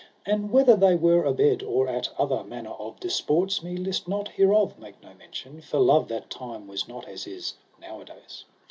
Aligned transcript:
And 0.25 0.49
whether 0.49 0.75
they 0.75 0.95
were 0.95 1.25
abed 1.25 1.61
or 1.61 1.87
at 1.87 2.09
other 2.17 2.43
manner 2.43 2.71
of 2.71 2.99
disports, 2.99 3.61
me 3.61 3.77
list 3.77 4.07
not 4.07 4.29
hereof 4.29 4.79
make 4.79 4.99
no 5.03 5.13
mention, 5.13 5.61
for 5.61 5.77
love 5.79 6.07
that 6.07 6.31
time 6.31 6.67
was 6.67 6.87
not 6.87 7.07
as 7.07 7.27
is 7.27 7.53
now 7.79 8.01
a 8.01 8.05
days. 8.05 8.45